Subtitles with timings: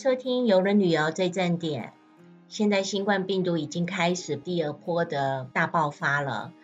[0.00, 1.92] 收听游轮旅游最正点。
[2.48, 6.54] 现在新冠病毒已经开始第二波的大爆发了，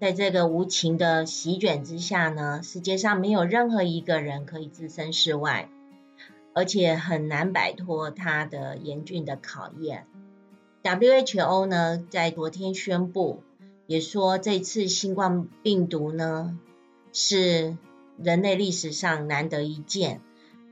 [0.00, 5.68] 在这个无情的席卷之下呢，世界上没有任何一个人可以置身事外，
[6.54, 10.06] 而且很难摆脱它的严峻的考验。
[10.82, 13.42] WHO 呢，在昨天宣布，
[13.86, 16.58] 也说这次新冠病毒呢，
[17.12, 17.76] 是
[18.16, 20.22] 人类历史上难得一见。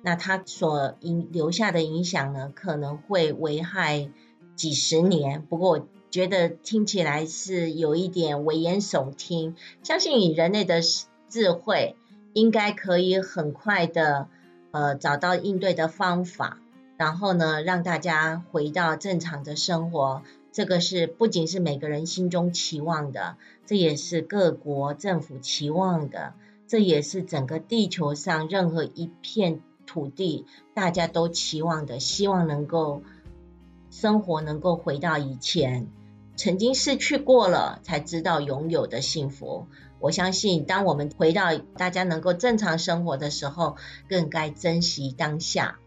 [0.04, 4.10] 那它所影留下的影响呢，可能会危害
[4.54, 5.40] 几十年。
[5.48, 9.56] 不过我觉得听起来是有一点危言耸听。
[9.82, 10.82] 相信以人类的
[11.30, 11.96] 智慧，
[12.34, 14.28] 应该可以很快的
[14.72, 16.58] 呃找到应对的方法，
[16.98, 20.22] 然后呢让大家回到正常的生活。
[20.52, 26.34] 这个是不仅是每个人心中期望的，这也是各国政府期望的，
[26.68, 29.62] 这也是整个地球上任何一片。
[29.86, 33.02] 土地，大家都期望的，希望能够
[33.90, 35.88] 生活能够回到以前
[36.36, 39.66] 曾经失去过了才知道拥有的幸福。
[40.00, 43.76] 我相信，当我们回到大家能够正常生活的时候，
[44.08, 45.78] 更该珍惜当下。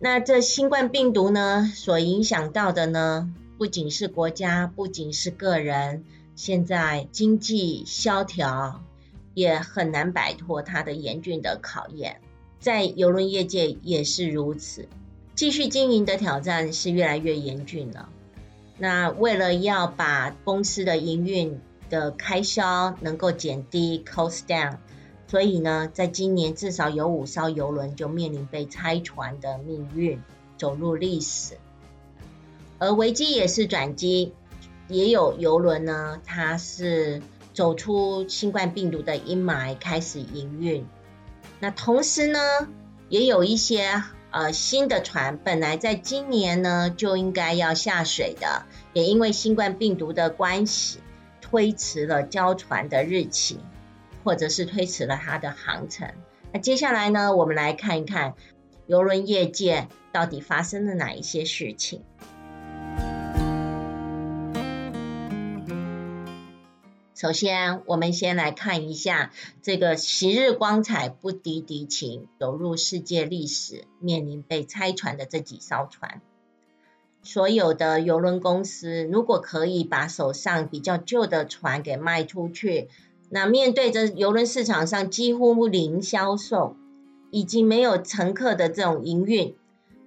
[0.00, 6.04] 那这新冠病毒呢，所影响到的呢，不仅是国家，不仅是个人，
[6.34, 8.82] 现在经济萧条
[9.32, 12.20] 也很难摆脱它的严峻的考验。
[12.64, 14.88] 在邮轮业界也是如此，
[15.34, 18.08] 继续经营的挑战是越来越严峻了。
[18.78, 24.78] 那为了要把公司的营运的开销能够减低 （cost down），
[25.28, 30.18] 所以呢，在今年至少有五艘邮轮就面临被拆船的命运，
[30.56, 31.58] 走入历史。
[32.78, 34.32] 而危机也是转机，
[34.88, 37.20] 也有邮轮呢，它是
[37.52, 40.86] 走出新冠病毒的阴霾，开始营运。
[41.60, 42.38] 那同时呢，
[43.08, 50.98] 也有一些呃新的船，本来在今年呢就应该要下水的，也因为新冠病毒的关系，
[51.40, 53.58] 推迟了交船的日期，
[54.22, 56.10] 或者是推迟了它的航程。
[56.52, 58.34] 那接下来呢，我们来看一看
[58.86, 62.02] 邮轮业界到底发生了哪一些事情。
[67.14, 69.30] 首先，我们先来看一下
[69.62, 76.20] 这个昔日光彩不敌敌情，走入世界历史，面临被拆船的这几艘船。
[77.22, 82.88] 所有的邮轮公司如果可以把手上比较旧的船给卖出去，
[83.30, 86.74] 那面对着邮轮市场上几乎零销售，
[87.30, 89.54] 已经没有乘客的这种营运，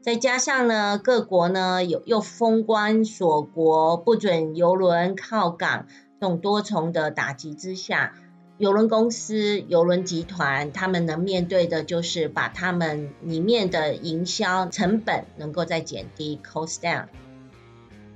[0.01, 5.87] 再加上呢各国呢有又封关锁国，不准邮轮靠港。
[6.19, 8.15] 这种多重的打击之下，
[8.57, 17.05] 邮轮公司、邮轮集团，他们能面对的就是把他们里面的营销成本能够再减低，cost down。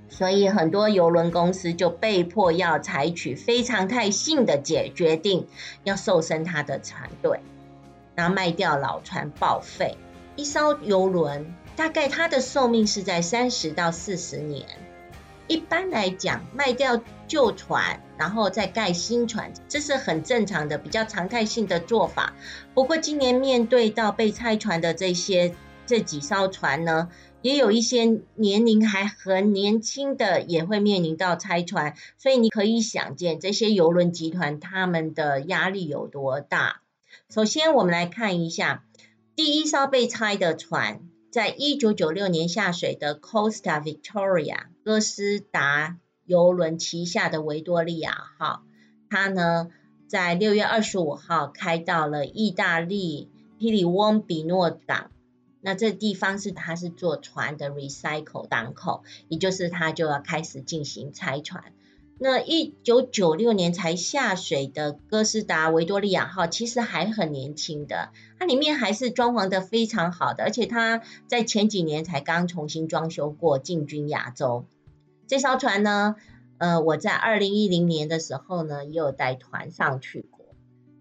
[0.10, 5.48] 所以很多邮轮公司就被迫要采取非常态性的解决定，
[5.84, 7.40] 要瘦身他的船队，
[8.16, 9.96] 然后卖掉老船报废。
[10.36, 14.66] 一艘邮轮大概它的寿命是在三十到四十年。
[15.52, 22.34] 一般来讲，卖掉旧船，然后再盖新船，这是很正常的、比较常态性的做法。
[22.74, 25.54] 不过，今年面对到被拆船的这些
[25.86, 27.10] 这几艘船呢，
[27.42, 36.80] 也有一些年龄还很年轻的也会面临到拆船，所以你可以想见这些邮轮集团他们的压力有多大。
[37.30, 38.86] 首先，我们来看一下
[39.36, 41.02] 第一艘被拆的船。
[41.30, 48.64] 在一九九六年下水的 Costa Victoria 哥斯达邮轮旗下的维多利亚号，
[49.10, 49.70] 它呢
[50.08, 55.12] 在六月二十五号开到了意大利皮里翁比诺港。
[55.62, 61.74] 那这地方是它是做船的 recycle 港口，也就是它就要开始进行拆船。
[62.24, 74.68] 那一九九六年才下水的哥斯达维多利亚号，其实还很年轻的，它里面还是装潢的非常好的，而且它在前几年才刚重新装修过，进军亚洲。
[75.26, 76.16] 这艘船呢，
[76.60, 80.46] 呃，我在二零一零年的时候呢，也有带团上去过。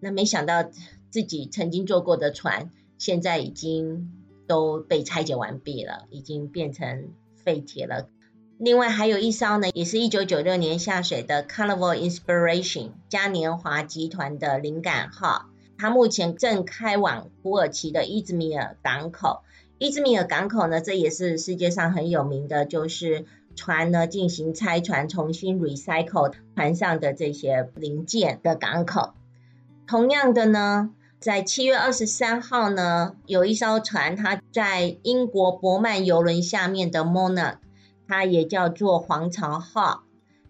[0.00, 0.70] 那没想到
[1.11, 4.11] 自己曾经坐过的船，现在已经
[4.46, 8.08] 都被拆解完毕了，已经变成废铁了。
[8.62, 15.47] 另外还有一艘呢，也是一九九六年下水的 Carnival Inspiration 嘉年华集团的灵感号，
[15.79, 19.41] 它目前正开往土耳其的伊兹密尔港口。
[19.79, 23.25] 伊兹密尔港口呢，这也是世界上很有名的，就是
[23.57, 29.15] 船呢进行拆船、重新 recycle 船上的这些零件的港口。
[29.87, 37.57] 同样的呢，在七月二十三号呢，有一艘船，它在英国伯曼游轮下面的 Monarch，
[38.11, 40.03] 它也叫做皇巢号。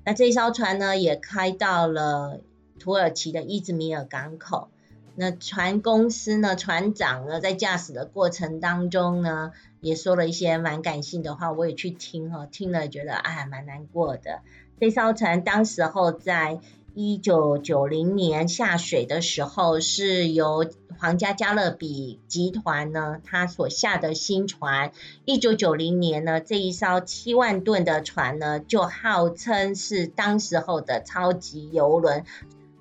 [0.02, 2.40] 那这艘船呢，也开到了
[2.78, 4.70] 土耳其的伊兹密尔港口。
[5.14, 9.52] 那船公司呢，船长呢，在驾驶的过程当中呢，
[9.82, 14.40] 也说了一些蛮感性的话，我也去听哈，听了觉得哎，蛮难过的。
[14.80, 16.60] 这艘船当时候在。
[16.94, 24.92] 一九九零年下水的时候，是由皇家加勒比集团呢，它所下的新船。
[25.24, 32.24] 一九九零年呢，这一艘七万吨的船呢，就号称是当时候的超级游轮，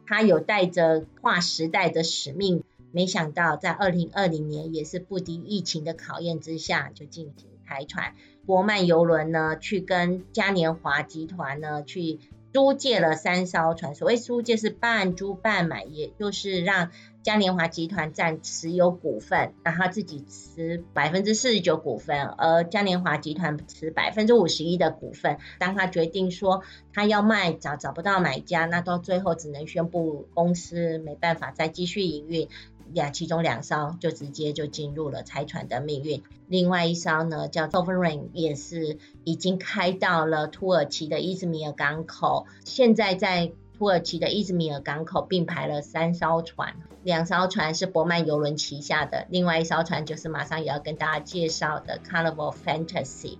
[0.07, 2.63] 它有带着划时代的使命。
[2.91, 8.15] 没想到在二零二零年，也是不敌疫情的考验之下，就进行开船。
[8.47, 12.19] 国曼游轮呢，去跟嘉年华集团呢，去。
[12.51, 16.90] 租借了三艘船，所谓租借是半租半买，也就是让
[17.22, 25.38] 嘉年华集团占持有股份，让他自己持百分之四十九股份，而嘉年华集团持百分之五十一的股份。
[25.60, 26.63] 当他决定说
[26.94, 32.48] 他要卖，找找不到买家，那到最后只能宣布公司没办法再继续营运。
[32.94, 36.24] 呀，其中两艘就直接就进入了拆船的命运。
[36.47, 42.47] 另外一艘呢，叫 Sovereign，也是已经开到了土耳其的伊兹密尔港口。
[42.65, 53.38] 现在在土耳其的伊兹密尔港口并排了三艘船，两艘船是博曼游轮旗下的，另外一艘船就是马上也要跟大家介绍的 Carnival Fantasy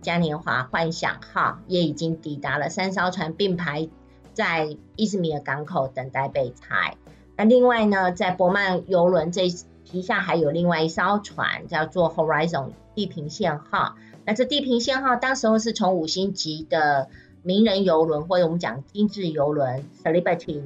[0.00, 2.68] 嘉年华幻想号，也已经抵达了。
[2.68, 3.88] 三艘船并排
[4.32, 6.96] 在伊兹密尔港口等待被拆。
[7.36, 13.96] 那另外呢，在博曼游轮这旗下还有另外一艘船，叫做 Horizon 地平线号。
[14.24, 17.08] 那这地平线号当时候是从五星级的
[17.42, 20.62] 名人游轮或者我们讲精致游轮 Celebrity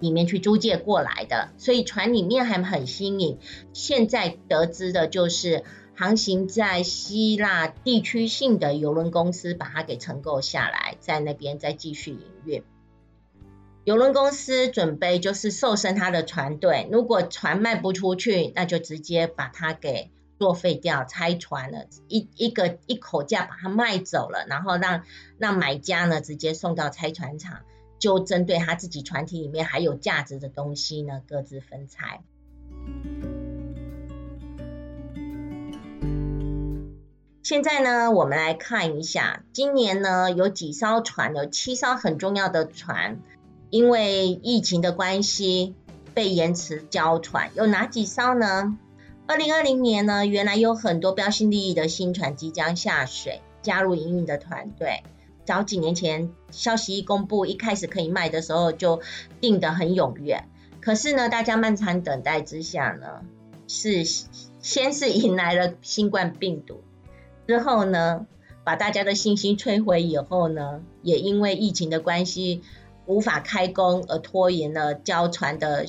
[0.00, 3.38] 里面去租借过来的，所以船里面还很新颖。
[3.72, 5.64] 现在得知的就是
[5.94, 12.62] 航行在希腊地区性的游轮公司把它给承购下来，在那边再继续营运。
[13.86, 20.10] 邮轮公司准备就是瘦身他的船队，如果船卖不出去，那就直接把它给
[20.40, 25.04] 作废掉，拆船了，一一个一口价把它卖走了，然后让
[25.38, 27.60] 让买家呢直接送到拆船厂，
[28.00, 32.24] 就针对他自己船体里面还有价值的东西呢各自分拆。
[37.44, 43.20] 现在呢，我们来看一下，今年呢有几艘船，有七艘很重要的船。
[43.76, 45.74] 因为疫情的关系
[46.14, 48.78] 被延迟交船，有哪几艘呢？
[49.26, 55.02] 二零二零年呢，原来有很多标新立异的新船即将下水，加入营运的团队。
[55.44, 59.02] 早几年前消息一公布，一开始可以卖的时候就
[59.42, 60.44] 订得很踊跃。
[60.80, 63.26] 可是呢，大家漫长等待之下呢，
[63.68, 64.04] 是
[64.62, 66.80] 先是迎来了新冠病毒，
[67.46, 68.26] 之后呢，
[68.64, 72.62] 把大家的信心摧毁以后呢，也因为疫情的关系。
[73.06, 75.86] 无法开工而拖延了交船的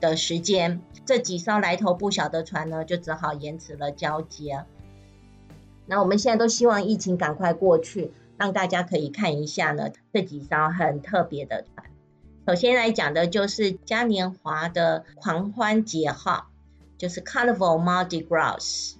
[0.00, 4.64] 的时间，这几艘来头不小的船呢，就只好延迟了交接。
[5.86, 11.86] 那我们现在都希望疫情赶快过去，让大家可以看一下呢这几艘很特别的船。
[12.46, 16.50] 首先来讲的就是嘉年华的狂欢节号，
[16.98, 18.97] 就是 Carnival Mardi Gras。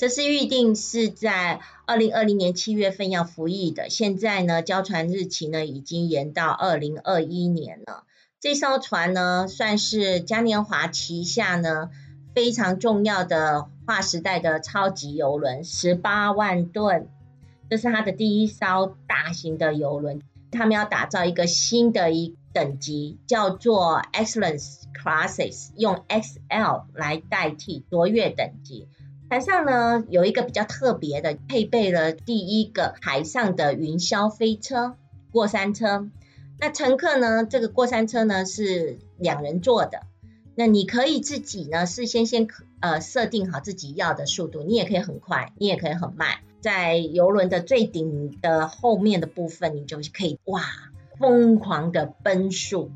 [0.00, 8.04] 这是预定是在二零二零年七月份要服役的，现在呢交船日期呢已经延到二零二一年了。
[8.40, 11.90] 这艘船呢算是嘉年华旗下呢
[12.34, 17.10] 非常重要的划时代的超级游轮，十八万吨，
[17.68, 20.22] 这是它的第一艘大型的游轮。
[20.50, 28.88] 他们要打造一个新的一等级，叫做 Excellence Classes，用 XL 来代替卓越等级。
[29.30, 34.96] 船上呢有一个比较特别的，配备了第一个海上的云霄飞车
[35.30, 36.10] 过山车。
[36.58, 40.00] 那乘客呢，这个过山车呢是两人坐的。
[40.56, 42.48] 那你可以自己呢事先先
[42.80, 46.38] 呃设定好自己要的速度，你也可以很快，你也可以很慢。
[46.60, 50.60] 在游轮的最顶的后面的部分，你就可以哇
[51.20, 52.90] 疯狂的奔速。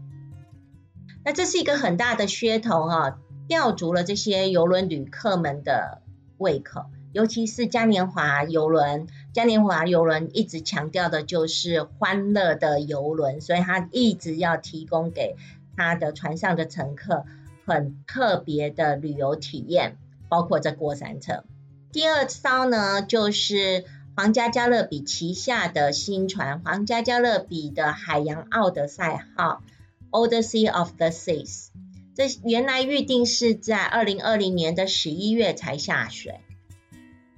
[1.25, 6.01] 那这是一个很大的噱头哈，吊足了这些游轮旅客们的。
[6.39, 15.37] 胃口，尤其是嘉年华游轮，嘉年华游轮一直强调的就是欢乐的游轮，所以它一直要提供给
[15.77, 17.25] 它的船上的乘客
[17.67, 19.97] 很特别的旅游体验，
[20.29, 21.45] 包括这过山车。
[21.93, 23.85] 第二艘呢，就是
[24.17, 29.63] 皇家加勒比旗下的新船——皇家加勒比的海洋奥德赛号
[30.11, 31.69] （Odyssey of the Seas）。
[32.15, 36.41] 这原来预定是在二零二零年的十一月才下水，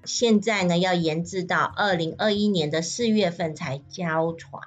[0.05, 4.63] 现在呢要延至到二零二一年的四月份才交船。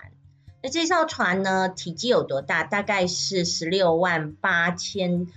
[0.64, 2.64] 那这艘船呢，体积有多大？
[2.64, 5.28] 大概是十六万八千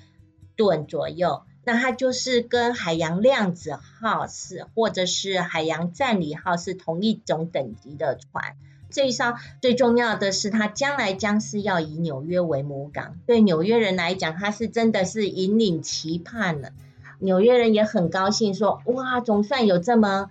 [0.57, 1.43] 吨左右。
[1.65, 8.57] 那它就是跟海洋量子号是，或者是海洋战里号是同一种等级的船。
[8.93, 13.17] 这一艘最重要的是，它将来将是要以纽约为母港。
[13.27, 16.71] 对纽约人来讲，它是真的是引领期盼了。
[17.19, 20.29] 纽约人也很高兴，说：“哇，总算有这么。”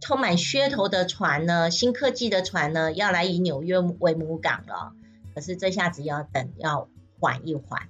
[0.00, 4.92] 充满噱头的船呢，新科技的船呢，要来以纽约为母港了。
[5.34, 7.88] 可是这下子要等，要缓一缓。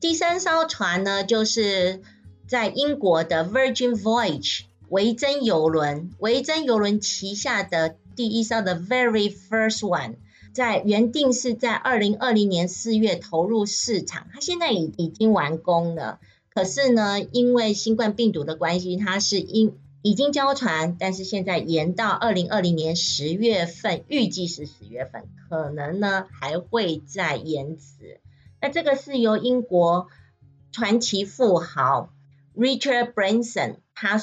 [0.00, 2.02] 第三艘船呢，就是
[2.46, 10.16] 在英国的 Virgin Voyage 维珍游轮，维珍游轮旗下的第一艘的 Very First One，
[10.52, 16.20] 在原定是在二零二零年四月投入市场，它现在已已经完工了。
[16.48, 28.20] 可是呢，因为新冠病毒的关系，它是因已经交船，但是现在延到二零二零年十月份，预计是十月份，可能呢还会再延迟。
[28.60, 30.08] 那这个是由英国
[30.72, 32.10] 传奇富豪
[32.56, 34.18] Richard Branson 他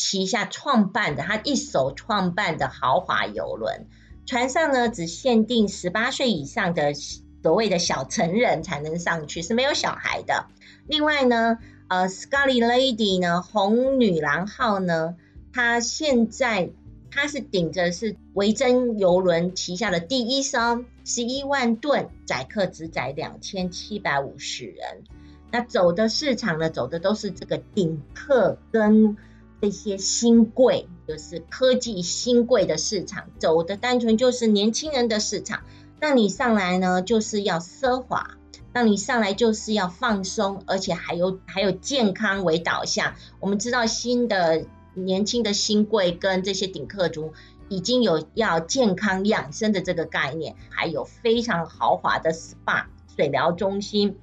[0.00, 3.86] 旗下创办的，他一手创办的豪华游轮。
[4.24, 10.46] 船上呢只限定十八岁以上的所谓的小成人才能上去，是没有小孩的。
[10.86, 11.58] 另外呢。
[11.92, 15.16] 呃，Scully Lady 呢，红女郎号呢，
[15.52, 16.70] 它现在
[17.10, 25.02] 它是顶着是维珍游轮旗下的第一艘，十一万吨载客只载两千七百五十人。
[25.50, 29.16] 那走的市场呢，走的都是这个顶客跟
[29.60, 35.62] 这些新贵，就是科技新贵的市场，走的单纯就是年轻人的市场。
[36.00, 38.30] 那你上来呢，就是要奢华。
[38.72, 43.14] 那你上来就是要放松，而且还有还有健康为导向。
[43.40, 44.64] 我们知道新的
[44.94, 47.32] 年轻的新贵跟这些顶客族
[47.68, 52.84] 已经有要健康养生的这个概念，还有非常豪华的 SPA
[53.16, 54.16] 水疗中心，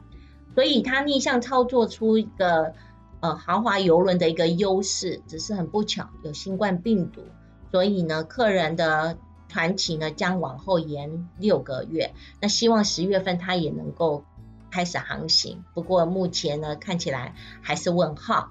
[0.55, 2.73] 所以它逆向操作出一个
[3.19, 5.21] 呃豪华游轮的一个优势。
[5.27, 7.21] 只是很不巧有新冠病毒，
[7.71, 9.17] 所以呢客人的
[9.49, 12.13] 团期呢将往后延六个月。
[12.41, 14.23] 那希望十月份它也能够。
[14.69, 18.49] 开始航行，不过目前呢看起来还是问号。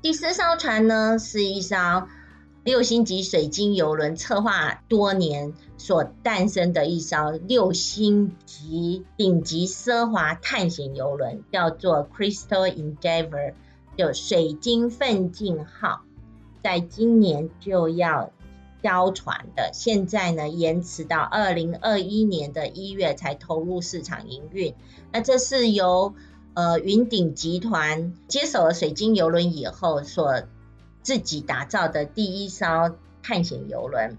[0.00, 2.08] 第四艘船呢是一艘
[2.64, 13.54] 六星级水晶游轮，策划多年所诞生的一艘六星级顶级奢华探险游轮，叫做 Crystal Endeavor，
[13.96, 16.02] 就水晶奋进号，
[16.62, 18.32] 在今年就要。
[18.82, 24.74] 交船的，现在呢延迟到二零二一年的一月才投入市场营运。
[25.12, 26.14] 那这是由
[26.54, 30.42] 呃云顶集团接手了水晶游轮以后所
[31.02, 34.16] 自己打造的第一艘探险游轮。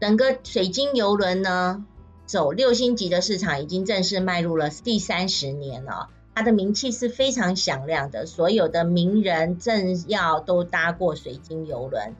[0.00, 1.84] 整个水晶游轮呢
[2.26, 12.14] 走六星级的市场已经正式迈入了第三十年了，它的名气是非常响亮的，所有的名人政要都搭过水晶游轮。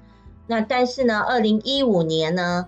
[0.47, 2.67] 那但是呢，二零一五年呢，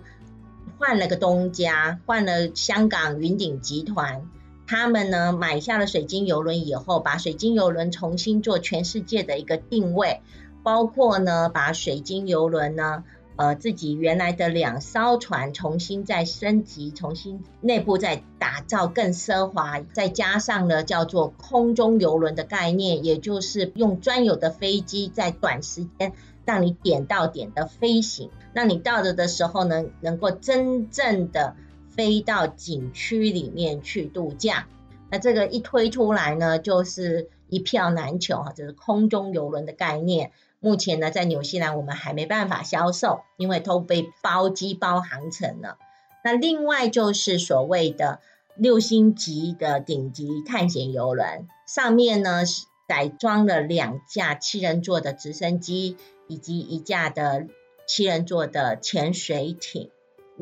[0.79, 4.29] 换了个东家，换了香港云顶集团，
[4.65, 10.21] 他们呢买下了水晶游轮以后，把水晶游轮重新做全世界的一个定位，
[10.63, 13.03] 包括呢把水晶游轮呢，
[13.35, 26.13] 呃自己原来的两艘船重新再升级，重新内部再打造更奢华，再加上呢叫做空中游轮的概念，也就是用专有的飞机在短时间。
[26.45, 31.55] 让你点到点的飞行，让你到了的时候呢，能够真正的
[31.89, 34.67] 飞到景区里面去度假。
[35.09, 40.31] 那这个一推出来呢，就是一票难求哈，这是空中游轮的概念。
[40.59, 45.77] 目前呢，在纽西兰我们还没办法销售，因为都被包机包航程了。
[46.23, 48.19] 那另外就是所谓的
[48.55, 55.97] 六星级的顶级探险游轮，上面呢是改装了两架七人座的直升机。
[56.29, 57.47] 以及一架的
[57.85, 59.91] 七人座的潜水艇，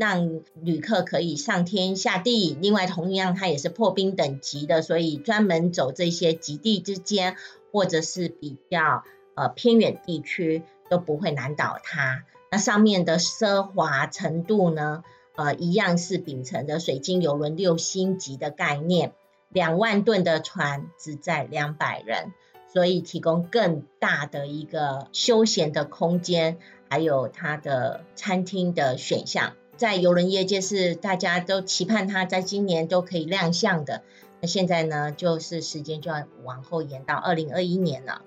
[0.01, 2.57] 让旅客可以上天下地。
[2.59, 7.35] 另外，同样它也是破冰等级的，所以专门走这些极地之间，
[7.71, 9.03] 或者是比较
[9.35, 12.23] 呃偏远地区都不会难倒它。
[12.49, 15.03] 那上面的奢华程度呢，
[15.35, 19.13] 呃，一样是秉承的水晶游轮六星级的概念，
[19.49, 22.33] 两万吨的船只载两百人。
[22.73, 26.57] 所以提供更大的一个休闲的空间，
[26.89, 34.03] 还有它的餐厅的选项，在游轮业界是大家都期盼它在今年都可以亮相的。
[34.39, 38.21] 那现在呢，就是时间就要往后延到二零二一年了。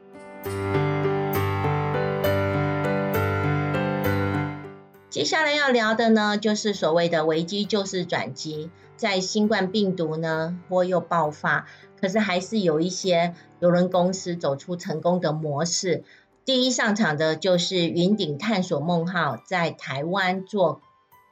[5.08, 8.68] 接下来要聊的呢，就是所谓的危机就是转机。
[8.96, 11.68] 在新冠病毒呢波又爆发，
[12.00, 16.02] 可是还是有一些邮轮公司走出成功的模式。
[16.44, 20.82] 第一上场的就是云顶探索梦号，在台湾做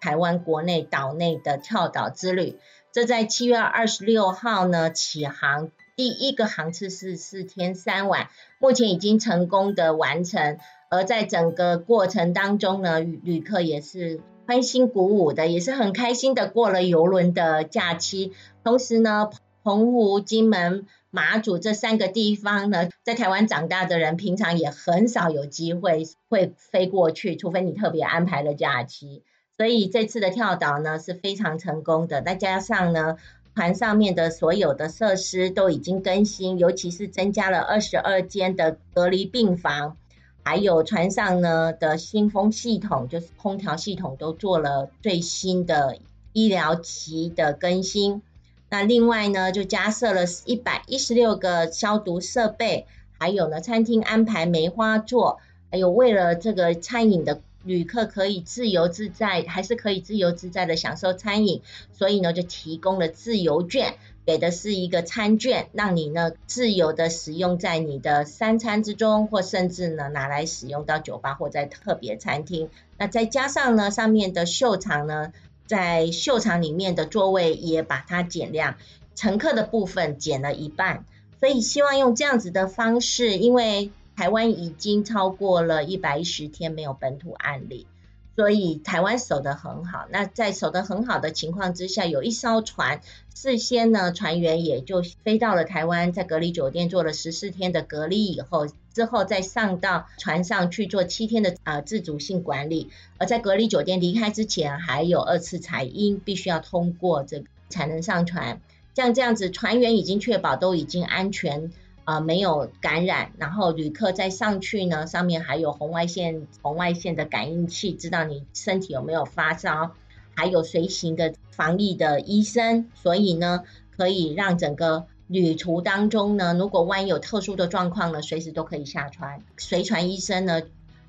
[0.02, 2.58] 台湾国内岛内的跳岛之旅。
[2.90, 8.28] 这在七月二十六号呢起航，第一个航次是四天三晚，
[8.58, 10.58] 目前已经成功的完成。
[10.90, 18.32] 而在整个过程当中呢，旅客也是欢欣鼓舞的，也是很开心的过了游轮的假期。
[18.64, 19.30] 同时呢，
[19.62, 29.22] 澎湖、金门、马祖这三个地方呢，在台湾长大的人，平常也很少有机会会飞过去，除非你特别安排了假期。
[29.62, 33.16] 所以这次的跳岛呢是非常成功的，再加上呢，
[33.54, 39.96] 船上面的所有的设施都已经更新，尤其是增加了二十二间的隔离病房，
[40.42, 45.96] 还有船上呢的新风系统，就是空调系统都做了最新的
[46.32, 48.20] 医疗级的更新。
[48.68, 55.38] 那另外呢，就加设了一百一十六个消毒设备，还有呢，餐厅安排梅花座，
[55.70, 57.40] 还有为了这个餐饮的。
[57.64, 63.94] 旅客可以自由自在，还是可以自由自在的享受餐饮，所以呢，就提供了自由券，
[64.26, 72.68] 给的是一个餐券，让你呢自由的使用在你的三餐之中，或甚至呢拿来使用到酒吧或在特别餐厅。
[72.98, 75.32] 那再加上呢，上面的秀场呢，
[75.66, 78.76] 在秀场里面的座位也把它减量，
[79.14, 81.04] 乘客的部分减了一半，
[81.38, 83.92] 所以希望用这样子的方式，因为。
[84.22, 87.88] 台湾已经超过了一百一十天没有本土案例，
[88.36, 90.06] 所以台湾守得很好。
[90.10, 93.00] 那在守得很好的情况之下，有一艘船
[93.34, 102.90] 事先呢，船员也就飞到了台湾，在隔离酒店做了十四天的隔离以后，之后再上到船上去做七天的啊自主性管理。
[103.18, 108.60] 而在隔离酒店离开之前，还有二次采阴，必须要通过这才能上船。
[108.94, 111.72] 像这样子，船员已经确保都已经安全。
[112.04, 119.92] 啊，没有感染，然后旅客再上去呢，上面还有红外线、红外线的感应器，知道你身体有没有发烧，
[120.34, 123.62] 还有随行的防疫的医生，所以呢，
[123.96, 129.40] 可以让整个旅途当中呢，如果万一有特殊的状况呢，随时都可以下船。
[129.56, 130.62] 随船医生呢，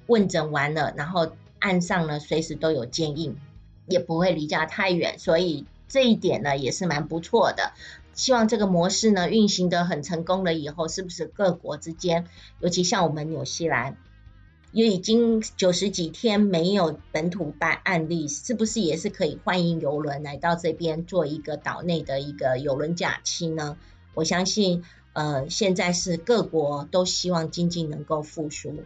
[0.06, 3.36] 问诊完了，然后岸上呢，随时都有接应，
[3.88, 7.72] 也不会离家太远，所以这一点呢，也是蛮不错的。
[8.14, 12.26] 希望这个模式呢运行的很成功了以后，是不是各国之间，
[12.60, 13.98] 尤其像我们纽西兰，
[14.72, 23.78] 也已经九十几天没有本土办案例，是不是也是可以欢迎游轮来到这边做一个岛内的一个游轮假期呢？
[24.14, 28.84] 我相信，呃，现在是各国都希望经济能够复苏。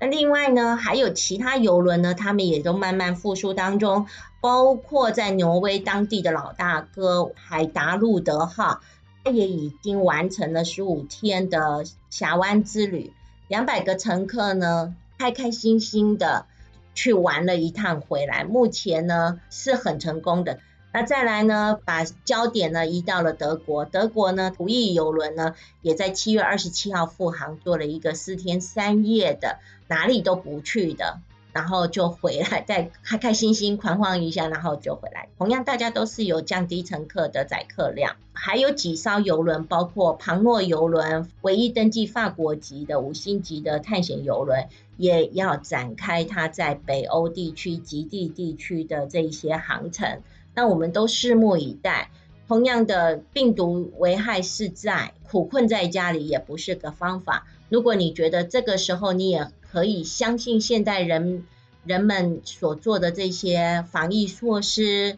[0.00, 4.06] 那另外呢，还有其他游轮呢，他们也都慢慢复苏当中，
[4.40, 8.80] 包括在挪威当地的老大哥海达路德号，
[9.22, 13.12] 他也已经完成了十五天的峡湾之旅，
[13.48, 16.46] 两百个乘客呢，开开心心的
[16.94, 20.58] 去玩了一趟回来，目前呢是很成功的。
[20.96, 23.84] 那再来呢，把焦点呢移到了德国。
[23.84, 31.18] 德国呢，途易游轮呢，也在七月二十七号复航，做了一个四天三夜的哪里都不去的，
[31.52, 35.28] 然后就回来，再开开心心狂欢一下，然后就回来。
[35.36, 38.14] 同样，大家都是有降低乘客的载客量。
[38.32, 50.22] 还有几艘游轮，包括庞诺游轮，唯一登记法国籍的五星级的探险游轮，也要展开它在北欧地区、极地地区的这些航程。
[50.54, 52.10] 那我们都拭目以待。
[52.46, 57.46] 同样的病毒危害是在，苦困在家里也不是个方法。
[57.70, 61.46] 如果你觉得这个时候你也可以相信现代人
[61.84, 65.16] 人们所做的这些防疫措施，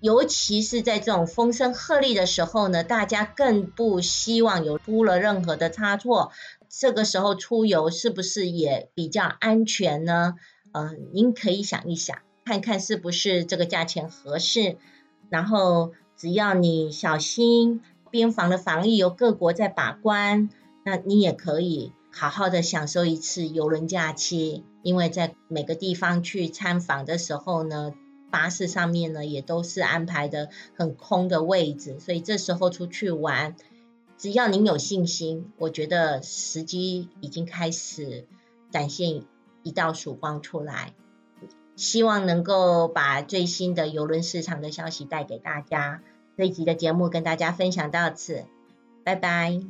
[0.00, 6.30] 尤其是在这种风声鹤唳的时候呢，大家更不希望有出了任何的差错。
[6.68, 10.36] 这个时候出游是不是也比较安全呢？
[10.70, 12.18] 嗯，您可以想一想。
[12.48, 14.78] 看看是不是这个价钱合适，
[15.28, 20.48] 然后只要你小心，边防的防疫由各国在把关，
[20.82, 24.64] 那你也可以好好的享受一次游轮假期。
[24.82, 27.92] 因为在每个地方去参访的时候呢，
[28.30, 33.56] 巴士上面呢也都是安排的很空的位置，所以这时候出去玩，
[34.16, 38.26] 只要您有信心，我觉得时机已经开始
[38.70, 39.24] 展现
[39.62, 40.94] 一道曙光出来。
[41.76, 46.02] 希望能够把最新的邮轮市场的消息带给大家。
[46.36, 48.44] 这一集的节目跟大家分享到此，
[49.04, 49.60] 拜拜。